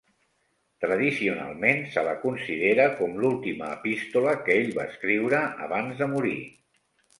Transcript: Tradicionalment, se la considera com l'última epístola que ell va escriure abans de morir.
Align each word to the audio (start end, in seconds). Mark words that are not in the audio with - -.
Tradicionalment, 0.85 1.83
se 1.97 2.03
la 2.07 2.15
considera 2.23 2.87
com 3.03 3.13
l'última 3.25 3.69
epístola 3.77 4.35
que 4.49 4.57
ell 4.63 4.75
va 4.81 4.89
escriure 4.95 5.45
abans 5.69 6.03
de 6.03 6.11
morir. 6.19 6.37